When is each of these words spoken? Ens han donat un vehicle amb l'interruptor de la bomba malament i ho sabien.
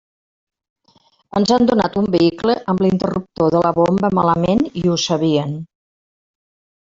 Ens 1.39 1.51
han 1.57 1.67
donat 1.71 1.97
un 2.01 2.07
vehicle 2.15 2.55
amb 2.73 2.81
l'interruptor 2.85 3.53
de 3.55 3.61
la 3.65 3.73
bomba 3.77 4.11
malament 4.21 4.63
i 4.83 4.85
ho 4.93 4.97
sabien. 5.03 5.53